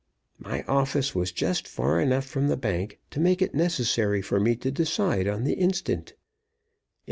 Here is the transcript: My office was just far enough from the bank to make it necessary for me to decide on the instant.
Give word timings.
My 0.39 0.63
office 0.63 1.13
was 1.13 1.31
just 1.31 1.67
far 1.67 2.01
enough 2.01 2.25
from 2.25 2.47
the 2.47 2.57
bank 2.57 2.99
to 3.11 3.19
make 3.19 3.39
it 3.39 3.53
necessary 3.53 4.23
for 4.23 4.39
me 4.39 4.55
to 4.55 4.71
decide 4.71 5.27
on 5.27 5.43
the 5.43 5.53
instant. 5.53 6.13